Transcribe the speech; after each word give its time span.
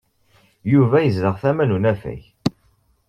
Yuba 0.71 0.97
yezdeɣ 1.01 1.35
tama 1.41 1.63
n 1.65 1.75
unafag. 1.75 2.21